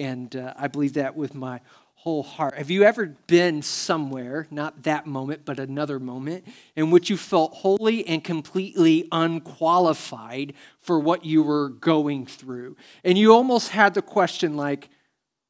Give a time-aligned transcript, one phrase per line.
[0.00, 1.60] And uh, I believe that with my
[1.94, 2.54] whole heart.
[2.54, 7.52] Have you ever been somewhere, not that moment, but another moment, in which you felt
[7.52, 12.74] wholly and completely unqualified for what you were going through?
[13.04, 14.88] And you almost had the question like,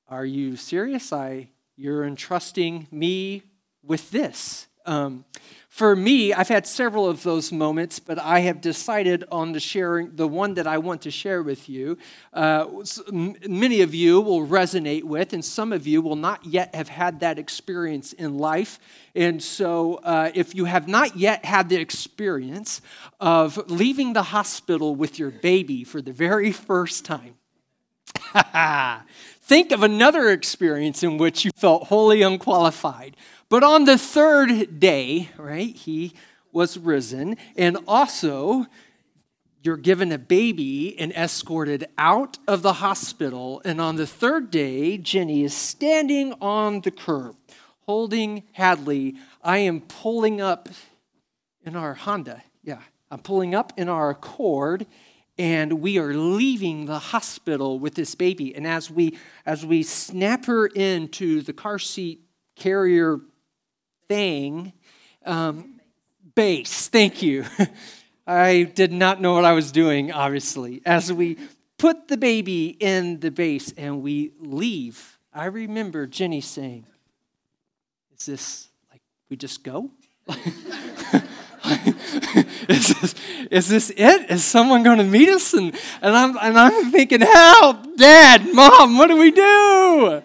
[0.08, 1.12] are you serious?
[1.12, 3.44] I, you're entrusting me
[3.84, 4.66] with this.
[4.86, 5.24] Um,
[5.70, 10.16] for me, I've had several of those moments, but I have decided on the sharing
[10.16, 11.96] the one that I want to share with you.
[12.32, 12.66] Uh,
[13.12, 17.20] many of you will resonate with, and some of you will not yet have had
[17.20, 18.80] that experience in life.
[19.14, 22.82] And so, uh, if you have not yet had the experience
[23.20, 27.36] of leaving the hospital with your baby for the very first time,
[29.40, 33.16] think of another experience in which you felt wholly unqualified
[33.50, 36.14] but on the third day, right, he
[36.52, 38.66] was risen, and also
[39.62, 43.60] you're given a baby and escorted out of the hospital.
[43.64, 47.36] And on the third day, Jenny is standing on the curb
[47.90, 49.16] holding Hadley.
[49.42, 50.68] I am pulling up
[51.64, 52.42] in our Honda.
[52.62, 54.86] Yeah, I'm pulling up in our Accord
[55.36, 58.54] and we are leaving the hospital with this baby.
[58.54, 62.20] And as we as we snap her into the car seat
[62.56, 63.20] carrier
[64.10, 64.72] thing.
[65.24, 65.80] Um,
[66.34, 67.44] base, thank you.
[68.26, 70.82] I did not know what I was doing, obviously.
[70.84, 71.38] As we
[71.78, 76.86] put the baby in the base and we leave, I remember Jenny saying,
[78.18, 79.92] Is this like we just go?
[82.68, 83.14] is, this,
[83.48, 84.28] is this it?
[84.28, 85.54] Is someone going to meet us?
[85.54, 85.72] And,
[86.02, 90.20] and, I'm, and I'm thinking, Help, Dad, Mom, what do we do?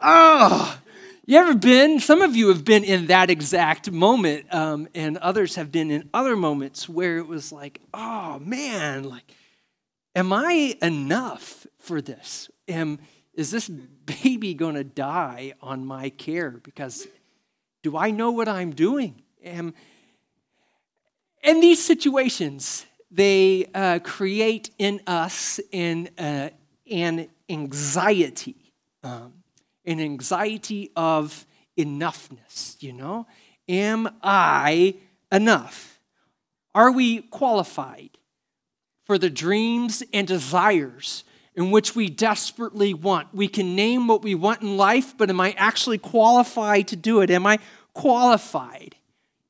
[0.00, 0.78] Oh,
[1.26, 2.00] you ever been?
[2.00, 6.08] Some of you have been in that exact moment, um, and others have been in
[6.12, 9.24] other moments where it was like, oh man, like,
[10.14, 12.50] am I enough for this?
[12.68, 12.98] Am,
[13.32, 16.50] is this baby going to die on my care?
[16.62, 17.06] Because
[17.82, 19.22] do I know what I'm doing?
[19.42, 19.72] Am,
[21.42, 26.50] and these situations, they uh, create in us an, uh,
[26.90, 28.72] an anxiety.
[29.02, 29.43] Um,
[29.84, 31.46] an anxiety of
[31.78, 33.26] enoughness, you know?
[33.68, 34.96] Am I
[35.30, 35.98] enough?
[36.74, 38.10] Are we qualified
[39.04, 41.24] for the dreams and desires
[41.54, 43.32] in which we desperately want?
[43.32, 47.20] We can name what we want in life, but am I actually qualified to do
[47.20, 47.30] it?
[47.30, 47.58] Am I
[47.92, 48.96] qualified?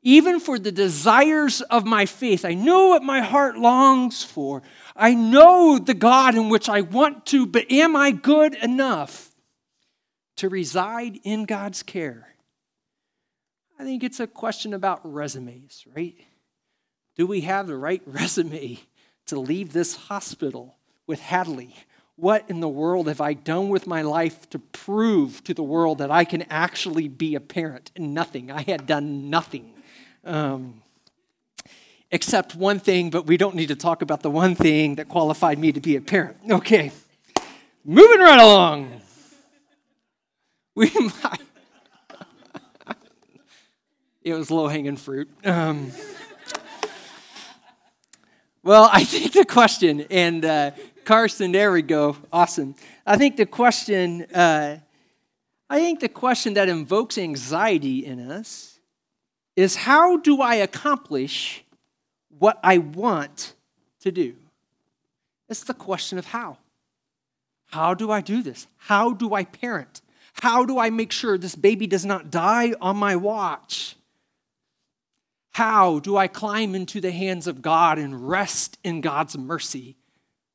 [0.03, 4.63] Even for the desires of my faith, I know what my heart longs for.
[4.95, 9.34] I know the God in which I want to, but am I good enough?
[10.37, 12.29] To reside in God's care?
[13.79, 16.15] I think it's a question about resumes, right?
[17.17, 18.81] Do we have the right resume
[19.27, 21.75] to leave this hospital with Hadley?
[22.17, 25.99] What in the world have I done with my life to prove to the world
[25.99, 27.91] that I can actually be a parent?
[27.99, 28.53] Nothing.
[28.53, 29.73] I had done nothing.
[30.25, 30.83] Um,
[32.13, 35.59] except one thing, but we don't need to talk about the one thing that qualified
[35.59, 36.37] me to be a parent.
[36.49, 36.93] Okay,
[37.85, 39.01] moving right along.
[40.75, 40.91] We
[41.23, 41.41] might.
[44.23, 45.31] it was low hanging fruit.
[45.45, 45.93] Um,
[48.63, 50.71] well, I think the question, and uh,
[51.05, 52.75] Carson, there we go, awesome.
[53.07, 54.79] I think the question, uh,
[55.71, 58.81] I think the question that invokes anxiety in us
[59.55, 61.65] is how do I accomplish
[62.39, 63.55] what I want
[64.01, 64.35] to do?
[65.49, 66.59] It's the question of how.
[67.67, 68.67] How do I do this?
[68.77, 70.01] How do I parent?
[70.35, 73.97] How do I make sure this baby does not die on my watch?
[75.53, 79.97] How do I climb into the hands of God and rest in God's mercy?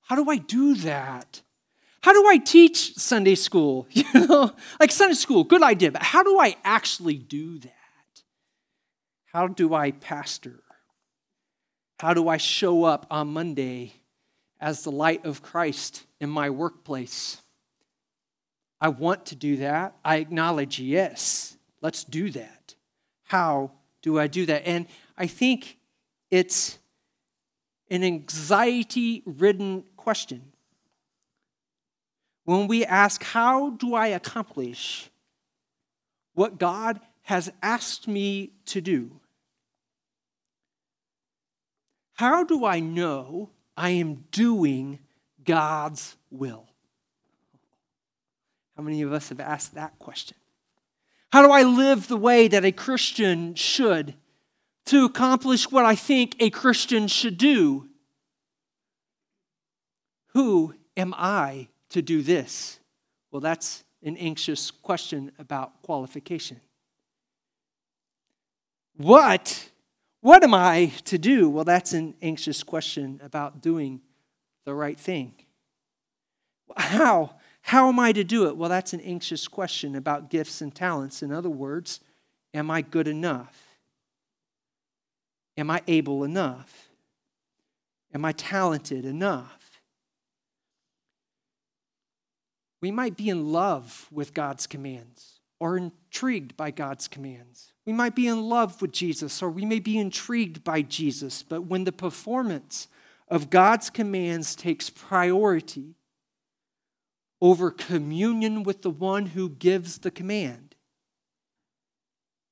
[0.01, 1.41] How do I do that?
[2.01, 3.87] How do I teach Sunday school?
[3.93, 7.73] You know, like Sunday school, good idea, but how do I actually do that?
[9.31, 10.61] How do I pastor?
[11.99, 13.93] How do I show up on Monday
[14.59, 17.38] as the light of Christ in my workplace?
[18.81, 19.95] I want to do that.
[20.03, 22.75] I acknowledge, yes, let's do that.
[23.25, 23.71] How
[24.01, 24.65] do I do that?
[24.65, 24.87] And
[25.17, 25.77] I think
[26.31, 26.79] it's
[27.89, 30.53] an anxiety ridden question.
[32.45, 35.09] When we ask, How do I accomplish
[36.33, 39.19] what God has asked me to do?
[42.13, 44.99] How do I know I am doing
[45.45, 46.68] God's will?
[48.79, 50.37] How many of us have asked that question?
[51.33, 54.13] How do I live the way that a Christian should
[54.85, 57.89] to accomplish what I think a Christian should do?
[60.27, 62.79] Who am I to do this
[63.31, 66.61] Well, that's an anxious question about qualification.
[68.95, 69.71] What?
[70.21, 71.49] What am I to do?
[71.49, 73.99] Well, that's an anxious question about doing
[74.63, 75.33] the right thing.
[76.77, 77.38] How?
[77.61, 78.57] How am I to do it?
[78.57, 81.21] Well, that's an anxious question about gifts and talents.
[81.21, 81.99] In other words,
[82.53, 83.77] am I good enough?
[85.57, 86.89] Am I able enough?
[88.13, 89.81] Am I talented enough?
[92.81, 97.73] We might be in love with God's commands or intrigued by God's commands.
[97.85, 101.63] We might be in love with Jesus or we may be intrigued by Jesus, but
[101.63, 102.87] when the performance
[103.27, 105.95] of God's commands takes priority
[107.41, 110.75] over communion with the one who gives the command,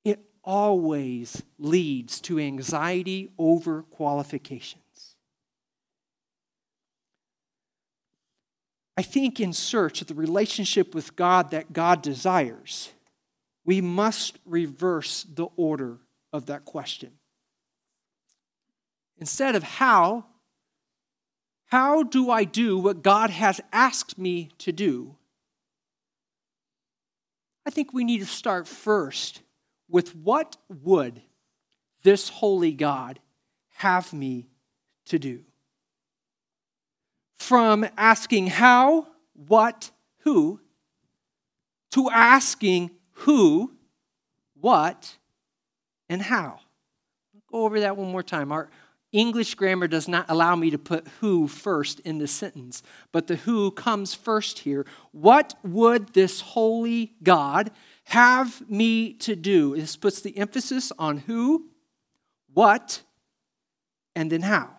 [0.06, 5.16] it always leads to anxiety over qualifications.
[8.98, 12.92] I think in search of the relationship with God that God desires,
[13.64, 16.00] we must reverse the order
[16.34, 17.12] of that question.
[19.20, 20.26] Instead of how,
[21.68, 25.16] how do I do what God has asked me to do?
[27.66, 29.42] I think we need to start first
[29.90, 31.22] with what would
[32.04, 33.20] this holy God
[33.76, 34.48] have me
[35.06, 35.44] to do?
[37.48, 40.60] from asking how, what, who,
[41.92, 43.72] to asking who,
[44.60, 45.18] what,
[46.10, 46.60] and how.
[47.50, 48.52] Go over that one more time.
[48.52, 48.70] Our
[49.14, 53.38] English grammar does not allow me to put who first in the sentence, but the
[53.38, 54.86] who comes first here.
[55.12, 57.72] What would this holy God
[58.06, 59.76] have me to do?
[59.76, 61.68] This puts the emphasis on who,
[62.54, 63.04] what,
[64.16, 64.72] and then how.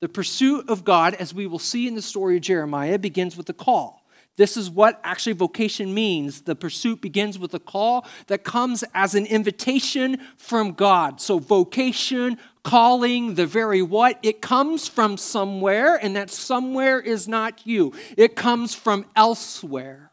[0.00, 3.48] The pursuit of God, as we will see in the story of Jeremiah, begins with
[3.48, 4.04] a call.
[4.36, 6.42] This is what actually vocation means.
[6.42, 11.20] The pursuit begins with a call that comes as an invitation from God.
[11.20, 17.64] So, vocation, calling, the very what, it comes from somewhere, and that somewhere is not
[17.64, 17.92] you.
[18.16, 20.10] It comes from elsewhere.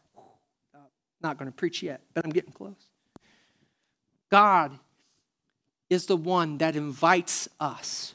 [1.20, 2.88] Not going to preach yet, but I'm getting close.
[4.30, 4.78] God
[5.90, 8.14] is the one that invites us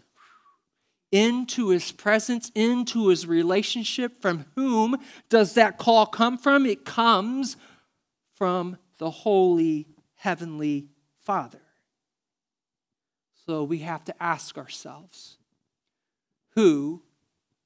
[1.12, 4.22] into his presence, into his relationship.
[4.22, 4.98] From whom
[5.30, 6.66] does that call come from?
[6.66, 7.56] It comes
[8.36, 10.88] from the Holy Heavenly
[11.22, 11.62] Father.
[13.48, 15.38] So we have to ask ourselves
[16.56, 17.02] who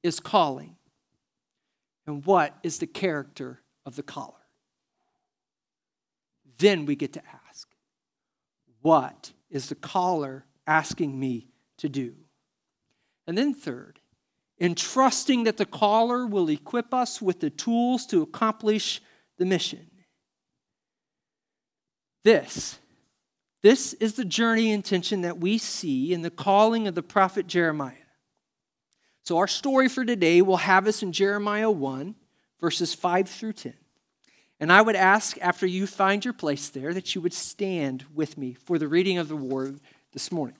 [0.04, 0.76] is calling?
[2.06, 4.34] And what is the character of the caller?
[6.58, 7.68] Then we get to ask,
[8.82, 11.48] what is the caller asking me
[11.78, 12.14] to do?
[13.26, 14.00] And then, third,
[14.58, 19.02] in trusting that the caller will equip us with the tools to accomplish
[19.38, 19.90] the mission.
[22.24, 22.80] This,
[23.62, 27.96] this is the journey intention that we see in the calling of the prophet Jeremiah.
[29.24, 32.16] So, our story for today will have us in Jeremiah 1,
[32.60, 33.74] verses 5 through 10.
[34.60, 38.38] And I would ask, after you find your place there, that you would stand with
[38.38, 39.80] me for the reading of the word
[40.12, 40.58] this morning.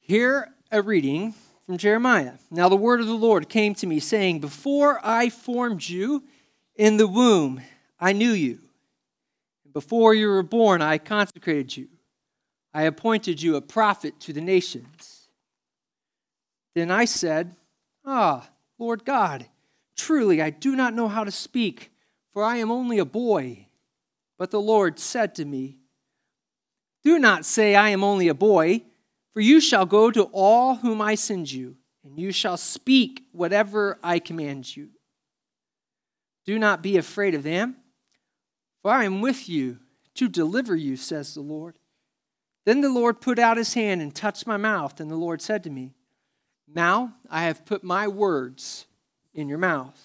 [0.00, 1.34] Hear a reading
[1.66, 2.32] from Jeremiah.
[2.50, 6.24] Now the word of the Lord came to me, saying, Before I formed you
[6.74, 7.60] in the womb,
[8.00, 8.58] I knew you.
[9.70, 11.88] Before you were born, I consecrated you.
[12.72, 15.28] I appointed you a prophet to the nations.
[16.74, 17.54] Then I said,
[18.06, 18.48] Ah,
[18.78, 19.46] Lord God,
[19.94, 21.92] truly I do not know how to speak,
[22.32, 23.66] for I am only a boy.
[24.38, 25.76] But the Lord said to me,
[27.04, 28.84] Do not say, I am only a boy
[29.32, 33.98] for you shall go to all whom I send you, and you shall speak whatever
[34.02, 34.90] I command you.
[36.44, 37.76] Do not be afraid of them,
[38.82, 39.78] for I am with you
[40.14, 41.78] to deliver you, says the Lord.
[42.64, 45.64] Then the Lord put out his hand and touched my mouth, and the Lord said
[45.64, 45.92] to me,
[46.68, 48.86] Now I have put my words
[49.34, 50.00] in your mouth.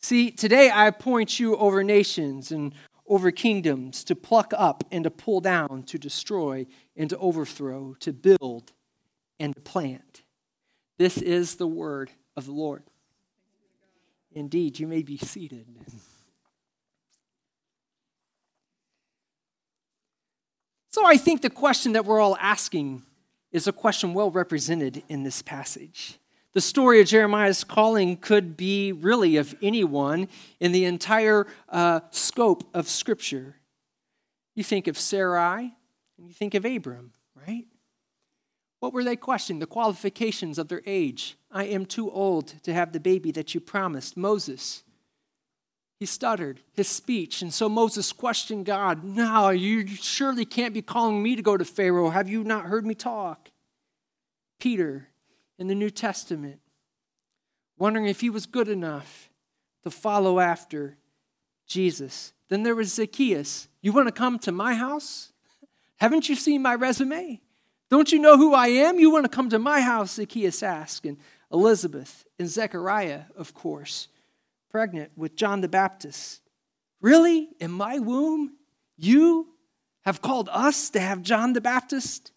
[0.00, 2.72] See, today I appoint you over nations and
[3.08, 8.12] over kingdoms, to pluck up and to pull down, to destroy and to overthrow, to
[8.12, 8.72] build
[9.38, 10.22] and to plant.
[10.98, 12.82] This is the word of the Lord.
[14.32, 15.66] Indeed, you may be seated.
[20.90, 23.02] So I think the question that we're all asking
[23.52, 26.18] is a question well represented in this passage.
[26.56, 30.26] The story of Jeremiah's calling could be really of anyone
[30.58, 33.56] in the entire uh, scope of Scripture.
[34.54, 35.74] You think of Sarai
[36.16, 37.12] and you think of Abram,
[37.46, 37.66] right?
[38.80, 39.60] What were they questioning?
[39.60, 41.36] The qualifications of their age.
[41.50, 44.16] I am too old to have the baby that you promised.
[44.16, 44.82] Moses,
[46.00, 47.42] he stuttered his speech.
[47.42, 51.66] And so Moses questioned God No, you surely can't be calling me to go to
[51.66, 52.08] Pharaoh.
[52.08, 53.50] Have you not heard me talk?
[54.58, 55.08] Peter
[55.58, 56.60] in the New Testament,
[57.78, 59.30] wondering if he was good enough
[59.82, 60.98] to follow after
[61.66, 62.32] Jesus.
[62.48, 63.68] Then there was Zacchaeus.
[63.80, 65.32] You want to come to my house?
[65.96, 67.40] Haven't you seen my resume?
[67.88, 68.98] Don't you know who I am?
[68.98, 70.14] You want to come to my house?
[70.14, 71.04] Zacchaeus asked.
[71.04, 71.18] And
[71.52, 74.08] Elizabeth and Zechariah, of course,
[74.70, 76.40] pregnant with John the Baptist.
[77.00, 77.48] Really?
[77.60, 78.56] In my womb?
[78.96, 79.48] You
[80.04, 82.32] have called us to have John the Baptist?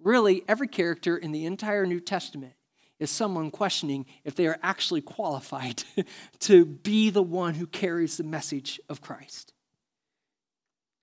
[0.00, 2.54] Really, every character in the entire New Testament
[2.98, 5.84] is someone questioning if they are actually qualified
[6.40, 9.52] to be the one who carries the message of Christ.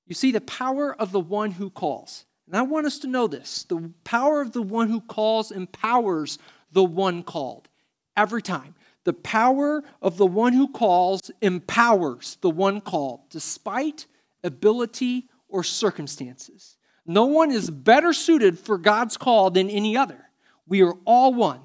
[0.07, 2.25] You see, the power of the one who calls.
[2.47, 6.37] And I want us to know this the power of the one who calls empowers
[6.71, 7.69] the one called
[8.17, 8.75] every time.
[9.03, 14.05] The power of the one who calls empowers the one called, despite
[14.43, 16.77] ability or circumstances.
[17.05, 20.29] No one is better suited for God's call than any other.
[20.67, 21.61] We are all one,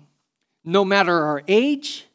[0.65, 2.07] no matter our age,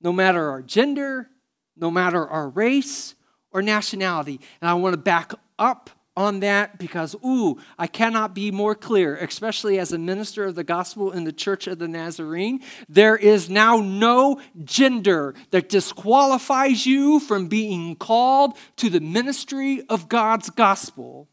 [0.00, 1.28] no matter our gender,
[1.76, 3.14] no matter our race
[3.50, 4.40] or nationality.
[4.60, 9.16] And I want to back up on that because, ooh, I cannot be more clear,
[9.16, 12.60] especially as a minister of the gospel in the Church of the Nazarene.
[12.88, 20.08] There is now no gender that disqualifies you from being called to the ministry of
[20.08, 21.28] God's gospel.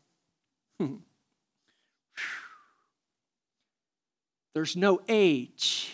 [0.79, 0.95] Hmm.
[4.60, 5.89] There's no age.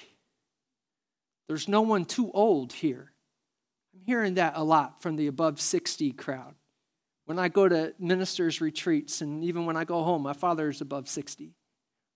[1.47, 3.11] There's no one too old here.
[3.93, 6.55] I'm hearing that a lot from the above 60 crowd.
[7.25, 10.81] When I go to ministers' retreats, and even when I go home, my father is
[10.81, 11.53] above 60.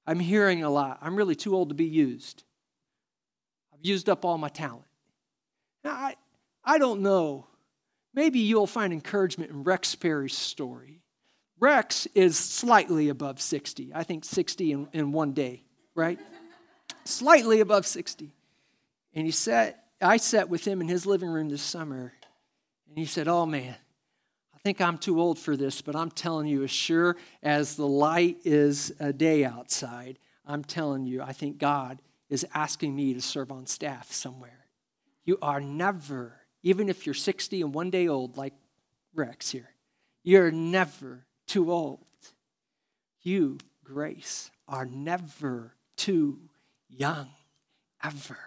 [0.07, 0.97] I'm hearing a lot.
[1.03, 2.43] I'm really too old to be used.
[3.71, 4.87] I've used up all my talent.
[5.83, 6.15] Now, I,
[6.63, 7.45] I don't know.
[8.15, 11.03] Maybe you'll find encouragement in Rex Perry's story.
[11.59, 13.91] Rex is slightly above 60.
[13.93, 15.61] I think 60 in, in one day,
[15.93, 16.17] right?
[17.05, 18.31] Slightly above 60.
[19.13, 22.13] And he sat, I sat with him in his living room this summer,
[22.87, 23.75] and he said, Oh man,
[24.53, 27.87] I think I'm too old for this, but I'm telling you, as sure as the
[27.87, 33.21] light is a day outside, I'm telling you, I think God is asking me to
[33.21, 34.65] serve on staff somewhere.
[35.23, 38.53] You are never, even if you're 60 and one day old, like
[39.13, 39.69] Rex here,
[40.23, 42.05] you're never too old.
[43.21, 46.48] You, Grace, are never too
[46.89, 47.29] young,
[48.03, 48.37] ever.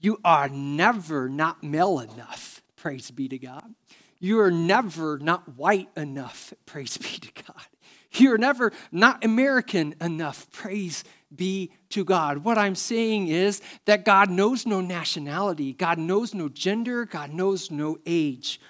[0.00, 3.74] You are never not male enough, praise be to God.
[4.22, 6.54] You are never not white enough.
[6.64, 7.66] Praise be to God.
[8.12, 10.48] You're never not American enough.
[10.52, 11.02] Praise
[11.34, 12.38] be to God.
[12.38, 17.70] What I'm saying is that God knows no nationality, God knows no gender, God knows
[17.70, 18.60] no age.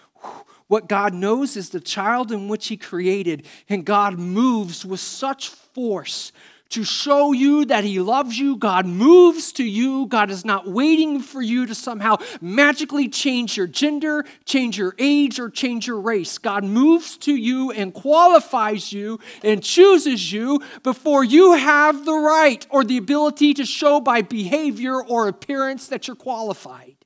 [0.69, 5.51] What God knows is the child in which He created, and God moves with such
[5.51, 6.33] force
[6.73, 8.57] to show you that He loves you.
[8.57, 10.07] God moves to you.
[10.07, 15.39] God is not waiting for you to somehow magically change your gender, change your age,
[15.39, 16.39] or change your race.
[16.39, 22.67] God moves to you and qualifies you and chooses you before you have the right
[22.71, 26.97] or the ability to show by behavior or appearance that you're qualified.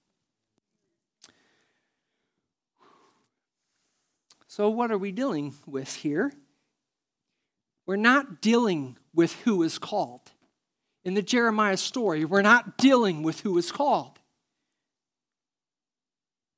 [4.47, 6.33] So, what are we dealing with here?
[7.87, 10.33] We're not dealing with who is called.
[11.05, 14.19] In the Jeremiah story, we're not dealing with who is called.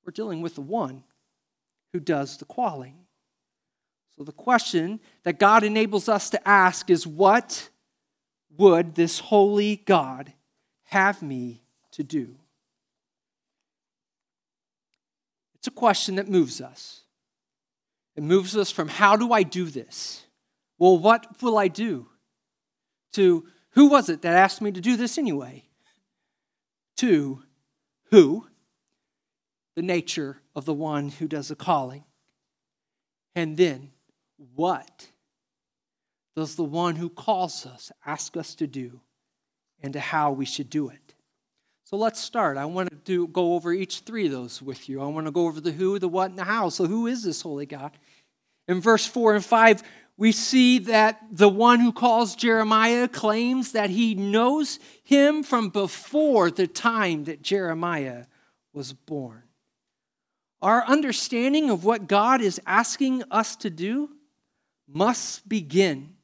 [0.05, 1.05] We're dealing with the one
[1.93, 2.95] who does the calling.
[4.17, 7.69] So the question that God enables us to ask is what
[8.57, 10.33] would this holy God
[10.85, 11.61] have me
[11.93, 12.35] to do?
[15.57, 17.03] It's a question that moves us.
[18.17, 20.25] It moves us from how do I do this?
[20.79, 22.09] Well, what will I do?
[23.13, 25.65] To who was it that asked me to do this anyway?
[26.99, 27.43] To
[28.11, 28.47] who?
[29.75, 32.05] The nature of the one who does the calling.
[33.35, 33.93] And then,
[34.55, 35.09] what
[36.35, 39.01] does the one who calls us ask us to do
[39.81, 41.15] and to how we should do it?
[41.85, 42.59] So let's start.
[42.59, 45.01] I want to do, go over each three of those with you.
[45.01, 46.69] I want to go over the who, the what, and the how.
[46.69, 47.93] So, who is this holy God?
[48.67, 49.83] In verse 4 and 5,
[50.19, 56.51] we see that the one who calls Jeremiah claims that he knows him from before
[56.51, 58.25] the time that Jeremiah
[58.73, 59.45] was born.
[60.61, 64.11] Our understanding of what God is asking us to do
[64.89, 66.17] must begin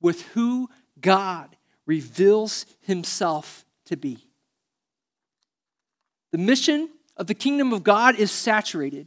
[0.00, 0.68] with who
[1.00, 1.54] God
[1.86, 4.18] reveals himself to be.
[6.32, 9.06] The mission of the kingdom of God is saturated,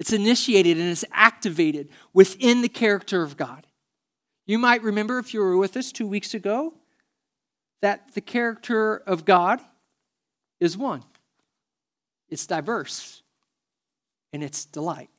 [0.00, 3.67] it's initiated, and it's activated within the character of God.
[4.48, 6.72] You might remember if you were with us two weeks ago
[7.82, 9.60] that the character of God
[10.58, 11.04] is one.
[12.30, 13.22] It's diverse
[14.32, 15.10] and it's delight.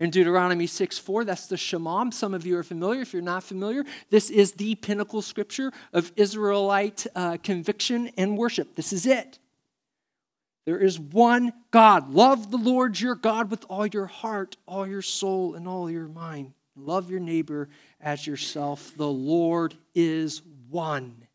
[0.00, 2.10] In Deuteronomy 6 4, that's the Shema.
[2.12, 3.02] Some of you are familiar.
[3.02, 8.74] If you're not familiar, this is the pinnacle scripture of Israelite uh, conviction and worship.
[8.74, 9.38] This is it.
[10.64, 12.10] There is one God.
[12.10, 16.08] Love the Lord your God with all your heart, all your soul, and all your
[16.08, 16.54] mind.
[16.76, 17.68] Love your neighbor
[18.00, 18.92] as yourself.
[18.96, 21.26] The Lord is one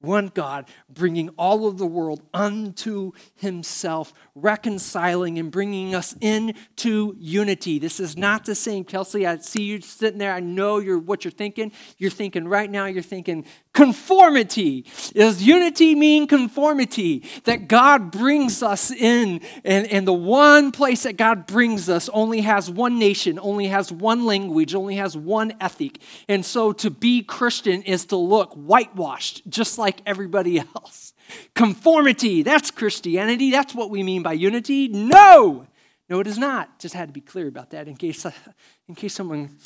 [0.00, 7.78] one God, bringing all of the world unto himself, reconciling and bringing us into unity.
[7.78, 9.26] This is not the same, Kelsey.
[9.26, 10.32] I see you sitting there.
[10.32, 11.72] I know you're what you're thinking.
[11.98, 14.84] You're thinking right now, you're thinking conformity.
[15.14, 17.24] Does unity mean conformity?
[17.44, 22.40] That God brings us in, and, and the one place that God brings us only
[22.40, 26.00] has one nation, only has one language, only has one ethic.
[26.28, 31.12] And so to be Christian is to look whitewashed, just like everybody else.
[31.54, 33.50] Conformity, that's Christianity.
[33.50, 34.88] That's what we mean by unity.
[34.88, 35.66] No!
[36.08, 36.80] No, it is not.
[36.80, 38.26] Just had to be clear about that in case,
[38.88, 39.56] in case someone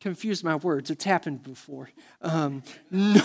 [0.00, 0.90] confused my words.
[0.90, 1.90] It's happened before.
[2.20, 3.22] Um, no,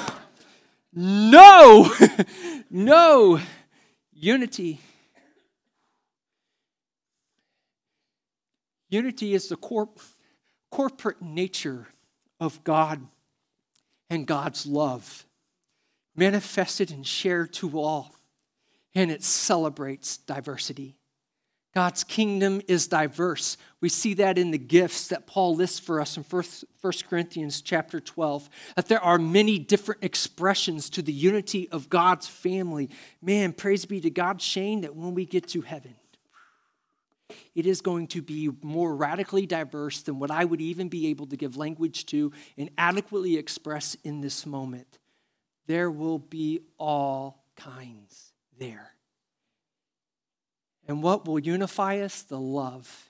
[0.94, 1.94] no,
[2.70, 3.40] no.
[4.14, 4.80] Unity.
[8.90, 10.00] Unity is the corp-
[10.70, 11.88] corporate nature
[12.40, 13.08] of God
[14.10, 15.26] and God's love,
[16.16, 18.16] manifested and shared to all,
[18.94, 20.96] and it celebrates diversity.
[21.74, 23.58] God's kingdom is diverse.
[23.82, 26.44] We see that in the gifts that Paul lists for us in 1
[27.10, 32.90] Corinthians chapter 12, that there are many different expressions to the unity of God's family.
[33.22, 35.96] Man, praise be to God, Shane, that when we get to heaven,
[37.56, 41.26] it is going to be more radically diverse than what I would even be able
[41.28, 45.00] to give language to and adequately express in this moment.
[45.66, 48.93] There will be all kinds there.
[50.88, 52.24] And what will unify us?
[52.24, 53.10] The love,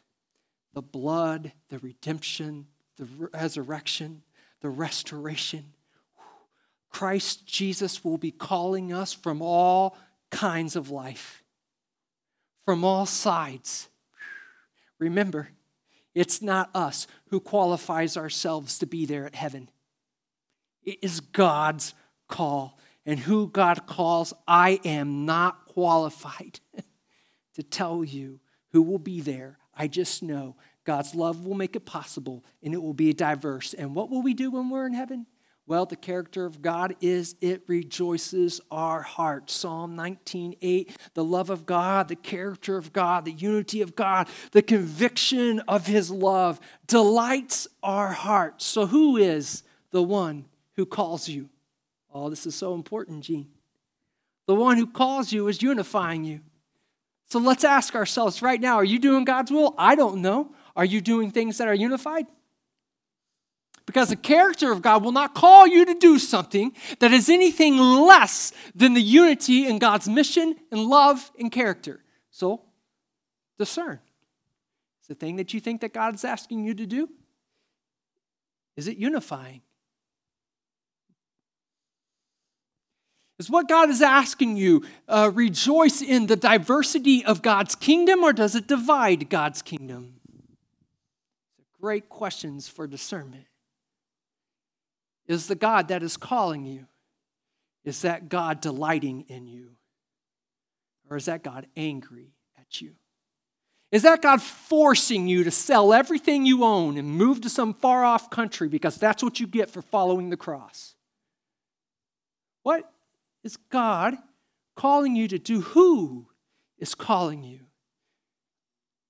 [0.73, 4.23] the blood, the redemption, the resurrection,
[4.61, 5.73] the restoration.
[6.89, 9.97] Christ Jesus will be calling us from all
[10.29, 11.43] kinds of life,
[12.65, 13.89] from all sides.
[14.99, 15.49] Remember,
[16.13, 19.69] it's not us who qualifies ourselves to be there at heaven.
[20.83, 21.93] It is God's
[22.27, 22.77] call.
[23.05, 26.61] And who God calls, I am not qualified.
[27.55, 28.39] To tell you
[28.71, 29.57] who will be there.
[29.75, 33.73] I just know God's love will make it possible and it will be diverse.
[33.73, 35.25] And what will we do when we're in heaven?
[35.65, 39.49] Well, the character of God is it rejoices our heart.
[39.49, 44.61] Psalm 19:8, the love of God, the character of God, the unity of God, the
[44.61, 48.65] conviction of his love delights our hearts.
[48.65, 51.49] So who is the one who calls you?
[52.13, 53.49] Oh, this is so important, Gene.
[54.47, 56.41] The one who calls you is unifying you.
[57.27, 59.73] So let's ask ourselves right now are you doing God's will?
[59.77, 60.53] I don't know.
[60.75, 62.27] Are you doing things that are unified?
[63.85, 67.77] Because the character of God will not call you to do something that is anything
[67.77, 71.99] less than the unity in God's mission and love and character.
[72.31, 72.61] So
[73.57, 73.99] discern.
[75.01, 77.09] Is the thing that you think that God is asking you to do?
[78.77, 79.61] Is it unifying?
[83.43, 88.31] Is what God is asking you uh, rejoice in the diversity of God's kingdom or
[88.31, 90.13] does it divide God's kingdom?
[91.81, 93.43] Great questions for discernment.
[95.27, 96.85] Is the God that is calling you,
[97.83, 99.71] is that God delighting in you?
[101.09, 102.93] Or is that God angry at you?
[103.91, 108.05] Is that God forcing you to sell everything you own and move to some far
[108.05, 110.95] off country because that's what you get for following the cross?
[112.61, 112.89] What
[113.43, 114.15] is God
[114.75, 115.61] calling you to do?
[115.61, 116.27] Who
[116.77, 117.59] is calling you?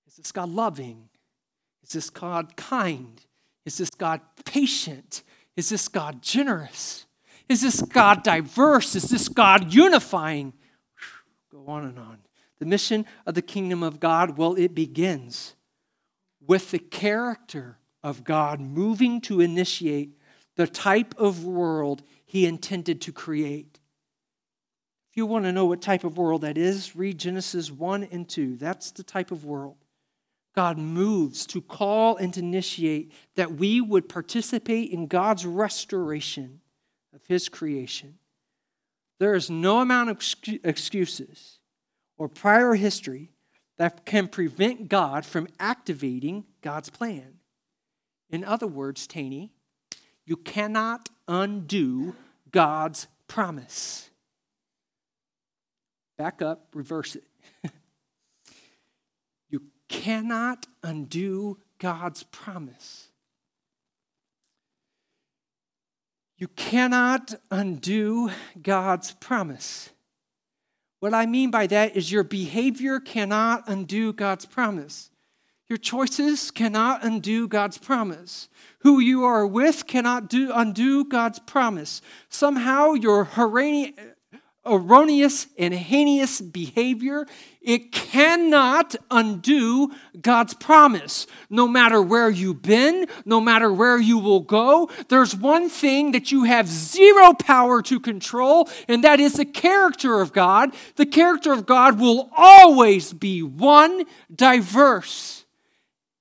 [0.07, 1.09] Is this God loving?
[1.83, 3.21] Is this God kind?
[3.65, 5.23] Is this God patient?
[5.55, 7.05] Is this God generous?
[7.49, 8.95] Is this God diverse?
[8.95, 10.53] Is this God unifying?
[11.51, 12.19] Go on and on.
[12.59, 15.55] The mission of the kingdom of God, well, it begins
[16.45, 20.17] with the character of God moving to initiate
[20.55, 23.72] the type of world he intended to create.
[25.13, 28.27] If you want to know what type of world that is, read Genesis 1 and
[28.27, 28.55] 2.
[28.55, 29.75] That's the type of world.
[30.55, 36.61] God moves to call and to initiate that we would participate in God's restoration
[37.13, 38.15] of His creation.
[39.19, 40.17] There is no amount of
[40.63, 41.59] excuses
[42.17, 43.29] or prior history
[43.77, 47.35] that can prevent God from activating God's plan.
[48.31, 49.51] In other words, Taney,
[50.25, 52.15] you cannot undo
[52.49, 54.09] God's promise.
[56.23, 57.25] Back up, reverse it.
[59.49, 63.09] you cannot undo God's promise.
[66.37, 68.31] You cannot undo
[68.61, 69.89] God's promise.
[71.01, 75.09] What I mean by that is your behavior cannot undo God's promise.
[75.67, 78.47] Your choices cannot undo God's promise.
[78.79, 82.01] Who you are with cannot do, undo God's promise.
[82.29, 83.25] Somehow your
[84.65, 87.25] erroneous and heinous behavior,
[87.61, 91.27] it cannot undo God's promise.
[91.49, 96.31] No matter where you've been, no matter where you will go, there's one thing that
[96.31, 100.73] you have zero power to control, and that is the character of God.
[100.95, 105.45] The character of God will always be one, diverse,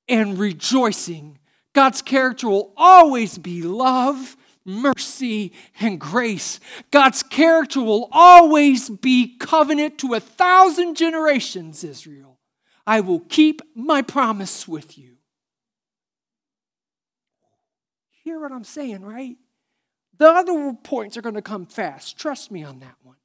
[0.09, 1.39] and rejoicing.
[1.75, 6.61] God's character will always be love mercy, and grace.
[6.91, 12.39] God's character will always be covenant to a thousand generations, Israel.
[12.87, 15.17] I will keep my promise with you.
[18.25, 19.37] Hear what I'm saying, right?
[20.19, 22.17] The other points are going to come fast.
[22.19, 23.17] Trust me on that one.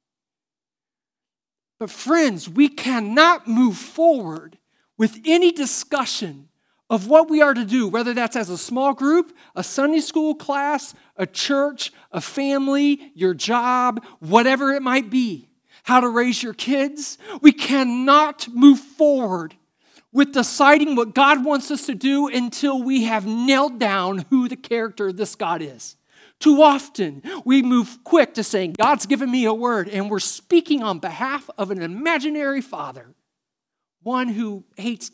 [1.78, 4.58] But, friends, we cannot move forward
[4.96, 6.47] with any discussion
[6.90, 10.34] of what we are to do, whether that's as a small group, a Sunday school
[10.34, 15.48] class, a church, a family, your job, whatever it might be,
[15.82, 17.18] how to raise your kids.
[17.42, 19.54] We cannot move forward
[20.12, 24.56] with deciding what God wants us to do until we have nailed down who the
[24.56, 25.96] character of this God is.
[26.40, 30.82] Too often, we move quick to saying, God's given me a word, and we're speaking
[30.82, 33.14] on behalf of an imaginary father,
[34.02, 35.10] one who hates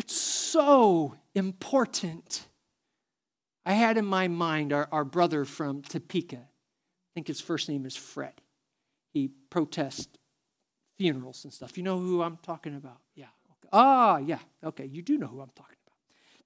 [0.11, 2.45] so important.
[3.65, 6.37] I had in my mind our, our brother from Topeka.
[6.37, 8.33] I think his first name is Fred.
[9.13, 10.07] He protests
[10.97, 11.77] funerals and stuff.
[11.77, 12.99] You know who I'm talking about?
[13.15, 13.25] Yeah.
[13.25, 13.69] Okay.
[13.73, 14.39] Ah, yeah.
[14.63, 15.97] Okay, you do know who I'm talking about.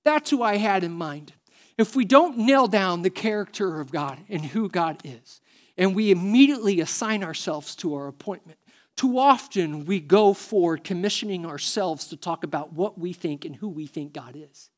[0.04, 1.34] That's who I had in mind.
[1.78, 5.41] If we don't nail down the character of God and who God is,
[5.78, 8.58] and we immediately assign ourselves to our appointment,
[8.95, 13.67] too often we go forward commissioning ourselves to talk about what we think and who
[13.67, 14.69] we think God is.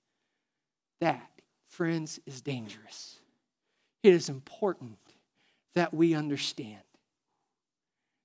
[1.01, 1.29] That,
[1.67, 3.19] friends, is dangerous.
[4.01, 4.97] It is important
[5.75, 6.79] that we understand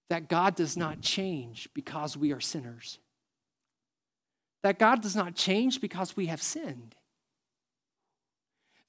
[0.09, 2.99] that God does not change because we are sinners,
[4.63, 6.95] that God does not change because we have sinned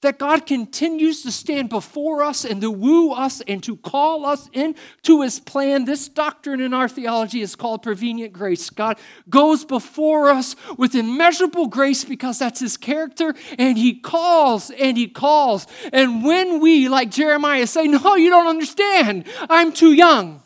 [0.04, 4.48] that God continues to stand before us and to woo us and to call us
[4.52, 5.86] into his plan.
[5.86, 8.68] This doctrine in our theology is called prevenient grace.
[8.68, 14.96] God goes before us with immeasurable grace because that's his character, and he calls and
[14.96, 15.66] he calls.
[15.92, 20.42] And when we, like Jeremiah, say, No, you don't understand, I'm too young,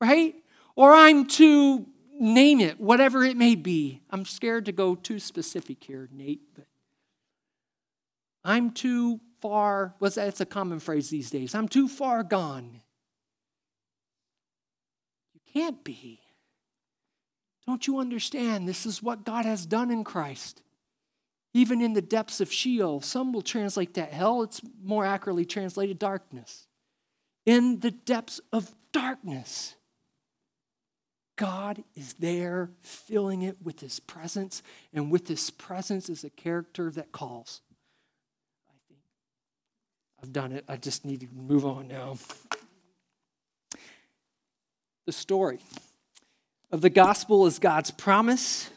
[0.00, 0.34] right?
[0.76, 1.86] Or I'm too,
[2.20, 4.00] name it, whatever it may be.
[4.10, 6.66] I'm scared to go too specific here, Nate, but
[8.44, 10.28] I'm too far, what's that?
[10.28, 11.54] It's a common phrase these days.
[11.54, 12.80] I'm too far gone.
[15.34, 16.20] You can't be.
[17.66, 18.68] Don't you understand?
[18.68, 20.62] This is what God has done in Christ.
[21.54, 25.98] Even in the depths of Sheol, some will translate that hell, it's more accurately translated
[25.98, 26.66] darkness.
[27.44, 29.74] In the depths of darkness,
[31.36, 36.90] God is there filling it with His presence, and with His presence is a character
[36.92, 37.60] that calls.
[40.22, 40.64] I've done it.
[40.68, 42.16] I just need to move on now.
[45.04, 45.58] The story
[46.70, 48.70] of the gospel is God's promise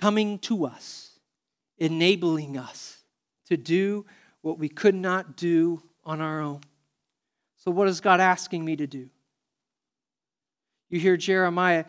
[0.00, 1.18] coming to us,
[1.78, 2.98] enabling us
[3.48, 4.04] to do
[4.42, 6.60] what we could not do on our own.
[7.58, 9.08] So, what is God asking me to do?
[10.90, 11.84] You hear Jeremiah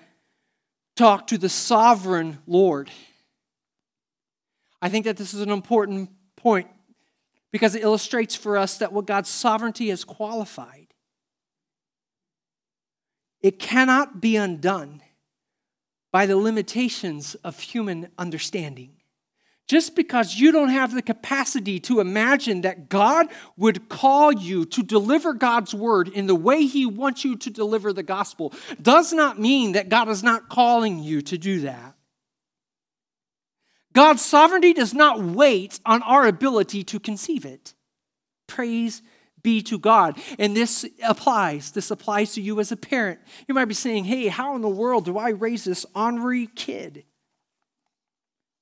[0.96, 2.92] talk to the sovereign Lord.
[4.82, 6.68] I think that this is an important point
[7.58, 10.94] because it illustrates for us that what God's sovereignty has qualified,
[13.42, 15.02] it cannot be undone
[16.12, 18.92] by the limitations of human understanding.
[19.68, 24.84] just because you don't have the capacity to imagine that God would call you to
[24.84, 29.40] deliver God's word in the way He wants you to deliver the gospel, does not
[29.40, 31.97] mean that God is not calling you to do that.
[33.98, 37.74] God's sovereignty does not wait on our ability to conceive it.
[38.46, 39.02] Praise
[39.42, 40.20] be to God.
[40.38, 41.72] And this applies.
[41.72, 43.20] This applies to you as a parent.
[43.48, 47.06] You might be saying, hey, how in the world do I raise this ornery kid?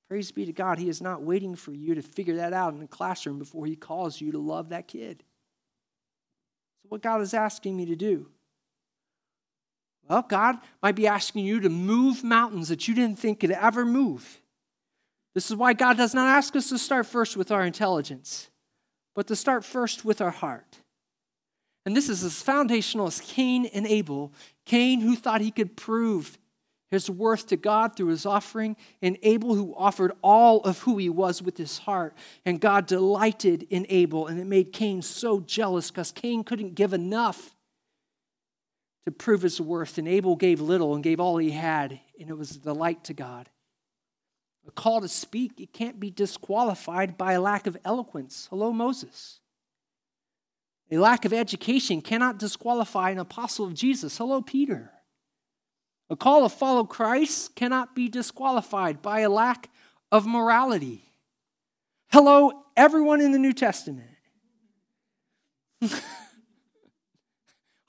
[0.08, 2.80] Praise be to God, He is not waiting for you to figure that out in
[2.80, 5.22] the classroom before He calls you to love that kid.
[6.82, 8.30] So, what God is asking me to do?
[10.08, 13.84] Well, God might be asking you to move mountains that you didn't think could ever
[13.84, 14.40] move.
[15.36, 18.48] This is why God does not ask us to start first with our intelligence,
[19.14, 20.78] but to start first with our heart.
[21.84, 24.32] And this is as foundational as Cain and Abel.
[24.64, 26.38] Cain, who thought he could prove
[26.90, 31.10] his worth to God through his offering, and Abel, who offered all of who he
[31.10, 32.16] was with his heart.
[32.46, 36.94] And God delighted in Abel, and it made Cain so jealous because Cain couldn't give
[36.94, 37.54] enough
[39.04, 39.98] to prove his worth.
[39.98, 43.12] And Abel gave little and gave all he had, and it was a delight to
[43.12, 43.50] God.
[44.66, 48.48] A call to speak, it can't be disqualified by a lack of eloquence.
[48.50, 49.40] Hello, Moses.
[50.90, 54.18] A lack of education cannot disqualify an apostle of Jesus.
[54.18, 54.90] Hello, Peter.
[56.10, 59.68] A call to follow Christ cannot be disqualified by a lack
[60.12, 61.02] of morality.
[62.12, 64.08] Hello, everyone in the New Testament.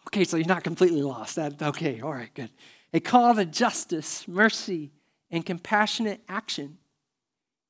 [0.08, 1.36] okay, so you're not completely lost.
[1.36, 2.50] That, okay, all right, good.
[2.94, 4.92] A call to justice, mercy,
[5.30, 6.78] and compassionate action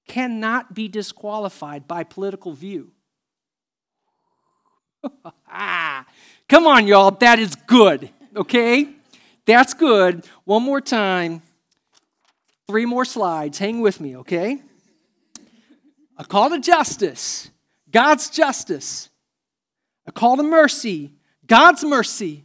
[0.08, 2.91] cannot be disqualified by political view.
[5.50, 6.06] Ah,
[6.50, 8.89] come on, y'all, that is good, okay?
[9.46, 10.28] That's good.
[10.43, 11.41] One more time.
[12.67, 13.58] Three more slides.
[13.58, 14.62] Hang with me, okay?
[16.17, 17.50] A call to justice,
[17.89, 19.10] God's justice.
[20.06, 21.13] A call to mercy,
[21.46, 22.43] God's mercy.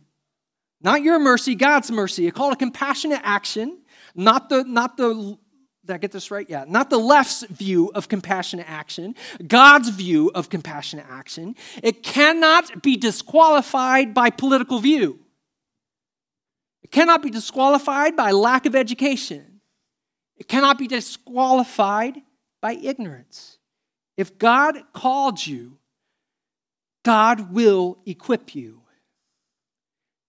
[0.81, 2.29] Not your mercy, God's mercy.
[2.29, 3.82] A call to compassionate action,
[4.14, 5.38] not the, not the,
[5.85, 6.48] did I get this right?
[6.48, 6.64] Yeah.
[6.68, 9.14] Not the left's view of compassionate action,
[9.46, 11.57] God's view of compassionate action.
[11.83, 15.18] It cannot be disqualified by political view.
[16.83, 19.61] It cannot be disqualified by lack of education.
[20.37, 22.20] It cannot be disqualified
[22.61, 23.59] by ignorance.
[24.16, 25.79] If God called you,
[27.05, 28.83] God will equip you.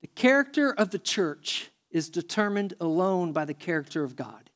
[0.01, 4.49] The character of the church is determined alone by the character of God.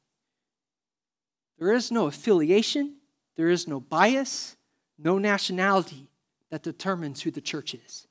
[1.60, 2.98] There is no affiliation,
[3.36, 4.58] there is no bias,
[4.98, 6.10] no nationality
[6.50, 8.08] that determines who the church is.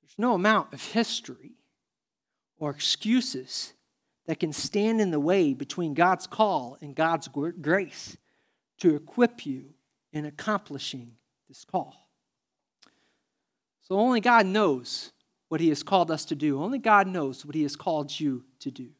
[0.00, 1.56] There's no amount of history
[2.58, 3.72] or excuses
[4.26, 8.16] that can stand in the way between God's call and God's grace
[8.78, 9.74] to equip you
[10.12, 11.16] in accomplishing
[11.48, 12.09] this call.
[13.90, 15.10] So only God knows
[15.48, 16.62] what He has called us to do.
[16.62, 18.90] Only God knows what He has called you to do.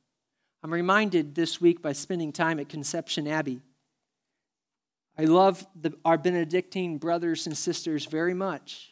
[0.64, 3.60] I'm reminded this week by spending time at Conception Abbey.
[5.16, 8.90] I love the, our Benedictine brothers and sisters very much,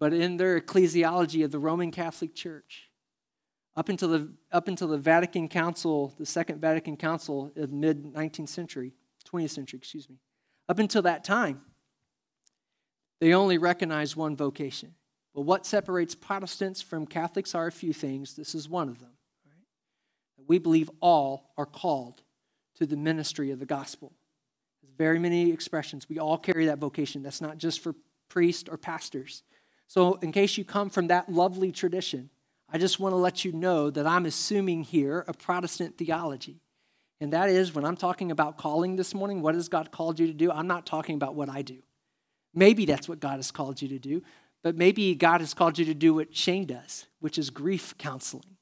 [0.00, 2.90] but in their ecclesiology of the Roman Catholic Church,
[3.76, 8.48] up until the, up until the Vatican Council, the Second Vatican Council of mid 19th
[8.48, 8.92] century,
[9.32, 10.16] 20th century, excuse me,
[10.68, 11.60] up until that time,
[13.20, 14.94] they only recognize one vocation.
[15.34, 18.34] But what separates Protestants from Catholics are a few things.
[18.34, 19.10] This is one of them.
[19.46, 20.46] Right?
[20.46, 22.22] We believe all are called
[22.76, 24.12] to the ministry of the gospel.
[24.82, 26.08] There's very many expressions.
[26.08, 27.22] We all carry that vocation.
[27.22, 27.94] That's not just for
[28.28, 29.42] priests or pastors.
[29.86, 32.30] So, in case you come from that lovely tradition,
[32.68, 36.60] I just want to let you know that I'm assuming here a Protestant theology.
[37.20, 40.26] And that is when I'm talking about calling this morning, what has God called you
[40.26, 40.50] to do?
[40.50, 41.82] I'm not talking about what I do.
[42.54, 44.22] Maybe that's what God has called you to do,
[44.62, 48.56] but maybe God has called you to do what Shane does, which is grief counseling,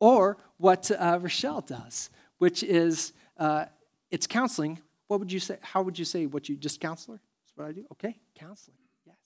[0.00, 3.66] or what uh, Rochelle does, which is uh,
[4.10, 4.80] it's counseling.
[5.08, 5.58] What would you say?
[5.62, 7.20] How would you say what you just counselor?
[7.42, 7.84] That's what I do.
[7.92, 8.76] Okay, counseling.
[9.06, 9.16] Yes.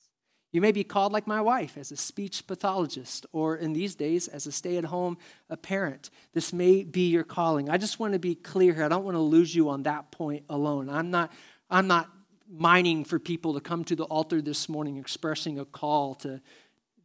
[0.53, 4.29] You may be called like my wife as a speech pathologist, or in these days
[4.29, 5.19] as a stay-at-home
[5.62, 6.11] parent.
[6.33, 7.69] This may be your calling.
[7.71, 8.85] I just want to be clear here.
[8.85, 10.88] I don't want to lose you on that point alone.
[10.88, 11.33] I'm not.
[11.71, 12.11] I'm not
[12.51, 16.41] mining for people to come to the altar this morning expressing a call to,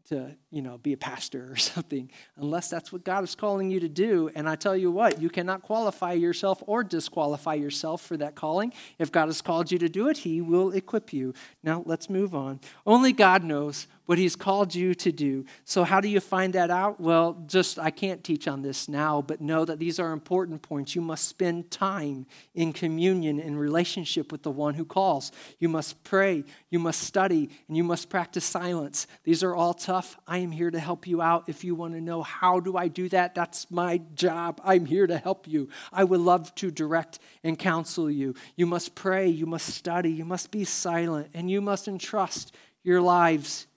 [0.08, 3.80] to you know, be a pastor or something, unless that's what God is calling you
[3.80, 4.30] to do.
[4.36, 8.74] And I tell you what, you cannot qualify yourself or disqualify yourself for that calling.
[8.98, 11.34] If God has called you to do it, He will equip you.
[11.64, 12.60] Now, let's move on.
[12.86, 15.46] Only God knows what He's called you to do.
[15.66, 17.00] So, how do you find that out?
[17.00, 20.96] Well, just I can't teach on this now, but know that these are important points.
[20.96, 25.32] You must spend time in communion, in relationship with the one who calls.
[25.60, 29.06] You must pray, you must study, and you must practice silence.
[29.24, 30.18] These are all tough.
[30.28, 31.48] I am here to help you out.
[31.48, 34.60] If you want to know how do I do that, that's my job.
[34.64, 35.70] I'm here to help you.
[35.94, 38.36] I would love to direct and counsel you.
[38.56, 43.02] You must pray, you must study, you must be silent, and you must entrust your
[43.02, 43.68] lives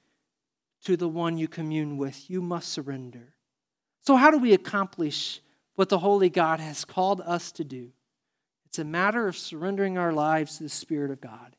[0.85, 2.29] to the one you commune with.
[2.29, 3.35] You must surrender.
[4.03, 5.41] So, how do we accomplish
[5.75, 7.93] what the Holy God has called us to do?
[8.67, 11.57] It's a matter of surrendering our lives to the Spirit of God.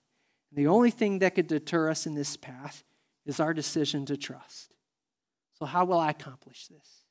[0.52, 2.84] The only thing that could deter us in this path
[3.26, 4.73] is our decision to trust.
[5.54, 7.04] So, how will I accomplish this?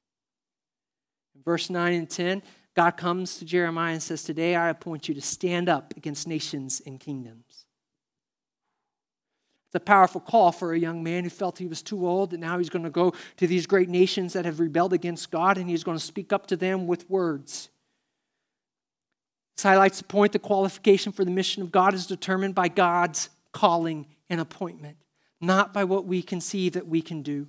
[1.34, 2.42] In verse 9 and 10,
[2.74, 6.82] God comes to Jeremiah and says, Today I appoint you to stand up against nations
[6.84, 7.66] and kingdoms.
[9.68, 12.42] It's a powerful call for a young man who felt he was too old, and
[12.42, 15.68] now he's going to go to these great nations that have rebelled against God, and
[15.68, 17.70] he's going to speak up to them with words.
[19.56, 23.30] This highlights the point the qualification for the mission of God is determined by God's
[23.52, 24.98] calling and appointment,
[25.40, 27.48] not by what we conceive that we can do.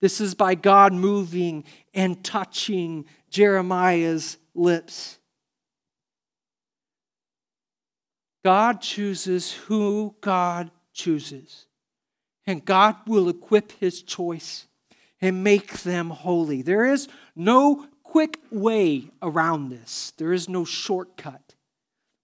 [0.00, 5.18] This is by God moving and touching Jeremiah's lips.
[8.44, 11.66] God chooses who God chooses.
[12.46, 14.66] And God will equip his choice
[15.20, 16.62] and make them holy.
[16.62, 21.54] There is no quick way around this, there is no shortcut.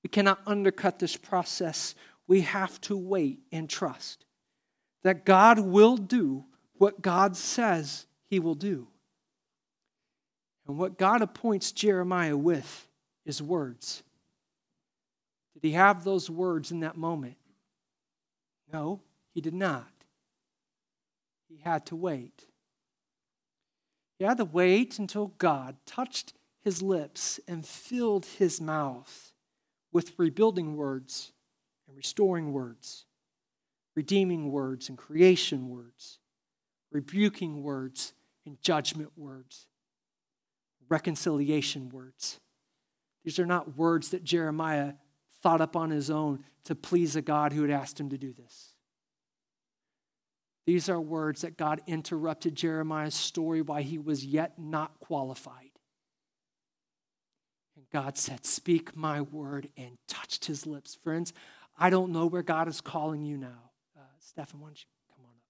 [0.02, 1.94] We cannot undercut this process.
[2.26, 4.24] We have to wait and trust
[5.02, 6.44] that God will do
[6.78, 8.88] what God says he will do.
[10.66, 12.88] And what God appoints Jeremiah with
[13.24, 14.02] is words.
[15.54, 17.36] Did he have those words in that moment?
[18.72, 19.00] No,
[19.34, 19.90] he did not.
[21.48, 22.46] He had to wait.
[24.18, 26.32] He had to wait until God touched
[26.62, 29.32] his lips and filled his mouth
[29.92, 31.32] with rebuilding words
[31.86, 33.04] and restoring words,
[33.94, 36.18] redeeming words and creation words,
[36.94, 38.14] rebuking words
[38.46, 39.66] and judgment words,
[40.88, 42.38] reconciliation words.
[43.24, 44.94] These are not words that Jeremiah
[45.42, 48.32] thought up on his own to please a God who had asked him to do
[48.32, 48.74] this.
[50.66, 55.70] These are words that God interrupted Jeremiah's story while he was yet not qualified.
[57.76, 60.94] And God said, Speak my word, and touched his lips.
[60.94, 61.32] Friends,
[61.76, 63.72] I don't know where God is calling you now.
[63.96, 65.42] Uh, Stephen, why don't you come on up?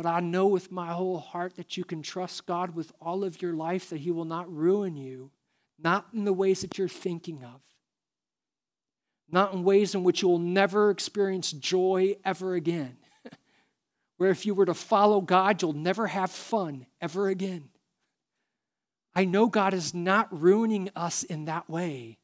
[0.00, 3.42] But I know with my whole heart that you can trust God with all of
[3.42, 5.30] your life, that he will not ruin you
[5.78, 7.60] not in the ways that you're thinking of,
[9.30, 12.96] not in ways in which you will never experience joy ever again.
[14.16, 17.68] Where if you were to follow God, you'll never have fun ever again.
[19.14, 22.16] I know God is not ruining us in that way.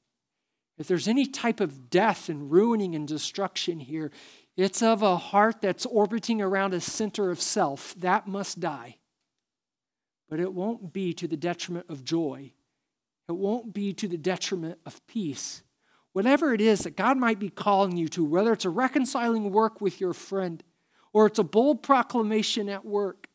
[0.78, 4.12] If there's any type of death and ruining and destruction here,
[4.56, 7.94] it's of a heart that's orbiting around a center of self.
[7.96, 8.96] That must die.
[10.28, 12.52] But it won't be to the detriment of joy
[13.28, 15.62] it won't be to the detriment of peace.
[16.12, 19.80] Whatever it is that God might be calling you to, whether it's a reconciling work
[19.80, 20.62] with your friend,
[21.12, 23.28] or it's a bold proclamation at work,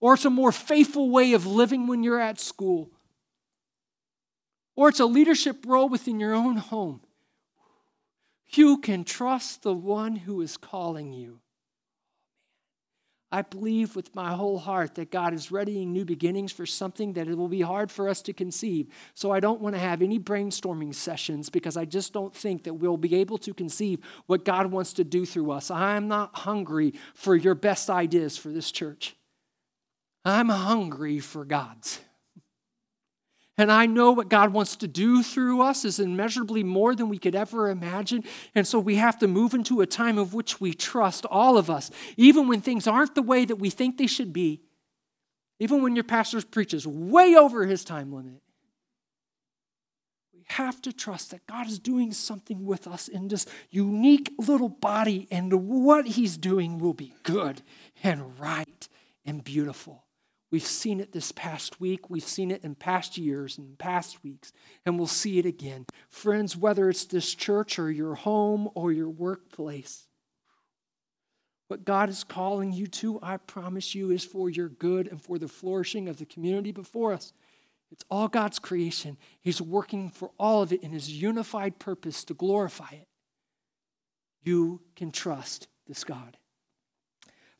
[0.00, 2.90] or it's a more faithful way of living when you're at school,
[4.74, 7.00] or it's a leadership role within your own home,
[8.48, 11.40] you can trust the one who is calling you.
[13.32, 17.26] I believe with my whole heart that God is readying new beginnings for something that
[17.26, 18.86] it will be hard for us to conceive.
[19.14, 22.74] So I don't want to have any brainstorming sessions because I just don't think that
[22.74, 25.72] we'll be able to conceive what God wants to do through us.
[25.72, 29.16] I'm not hungry for your best ideas for this church.
[30.24, 32.00] I'm hungry for God's.
[33.58, 37.18] And I know what God wants to do through us is immeasurably more than we
[37.18, 38.22] could ever imagine.
[38.54, 41.70] And so we have to move into a time of which we trust, all of
[41.70, 44.60] us, even when things aren't the way that we think they should be,
[45.58, 48.42] even when your pastor preaches way over his time limit.
[50.34, 54.68] We have to trust that God is doing something with us in this unique little
[54.68, 57.62] body, and what he's doing will be good
[58.04, 58.86] and right
[59.24, 60.05] and beautiful.
[60.50, 62.08] We've seen it this past week.
[62.08, 64.52] We've seen it in past years and past weeks,
[64.84, 65.86] and we'll see it again.
[66.08, 70.06] Friends, whether it's this church or your home or your workplace,
[71.68, 75.38] What God is calling you to, I promise you, is for your good and for
[75.38, 77.32] the flourishing of the community before us.
[77.90, 79.16] It's all God's creation.
[79.40, 83.08] He's working for all of it in His unified purpose to glorify it.
[84.42, 86.36] You can trust this God.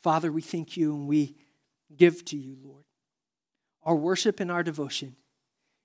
[0.02, 1.36] Father, we thank you and we
[1.94, 2.84] give to you, Lord,
[3.82, 5.16] our worship and our devotion.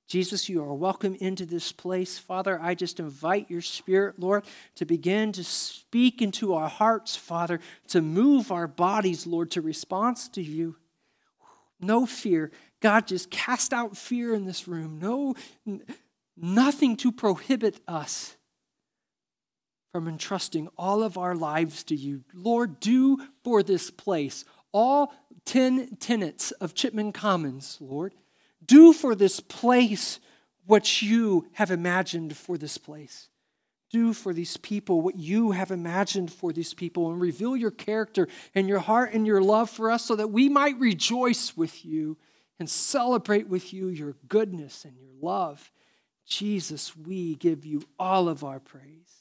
[0.07, 2.17] Jesus, you are welcome into this place.
[2.17, 4.43] Father, I just invite your spirit, Lord,
[4.75, 10.27] to begin to speak into our hearts, Father, to move our bodies, Lord, to response
[10.29, 10.75] to you.
[11.79, 12.51] No fear.
[12.81, 14.99] God, just cast out fear in this room.
[14.99, 15.35] No,
[16.35, 18.35] nothing to prohibit us
[19.93, 22.23] from entrusting all of our lives to you.
[22.33, 25.13] Lord, do for this place all
[25.45, 28.13] 10 tenants of Chipman Commons, Lord.
[28.65, 30.19] Do for this place
[30.65, 33.29] what you have imagined for this place.
[33.89, 38.27] Do for these people what you have imagined for these people and reveal your character
[38.55, 42.17] and your heart and your love for us so that we might rejoice with you
[42.59, 45.71] and celebrate with you your goodness and your love.
[46.25, 49.20] Jesus, we give you all of our praise.